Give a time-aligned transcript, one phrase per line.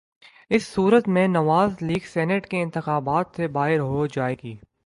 [0.49, 4.55] اس صورت میں Nawaz League senate کے انتخابات سے باہر ہو جائے گی۔